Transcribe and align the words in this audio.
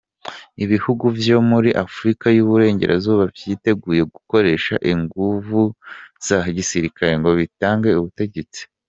Ibihugu 0.63 1.05
vyo 1.19 1.37
muri 1.49 1.69
Afrika 1.85 2.25
y'uburengero 2.35 2.93
vyiteguye 3.35 4.01
gukoresha 4.13 4.73
inguvu 4.91 5.61
za 6.27 6.39
gisirikare 6.57 7.11
ngo 7.19 7.29
bitange 7.41 7.89
ubutegetsi. 7.99 8.61